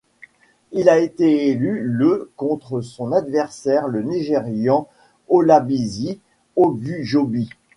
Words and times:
Il 0.71 0.89
a 0.89 0.97
été 0.97 1.49
élu 1.49 1.83
le 1.85 2.31
contre 2.35 2.81
son 2.81 3.11
adversaire 3.11 3.87
le 3.87 4.01
Nigérian 4.01 4.87
Olabisi 5.29 6.19
Ogunjobi. 6.55 7.49